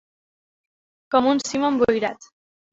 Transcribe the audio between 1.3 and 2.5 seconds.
un cim emboirat.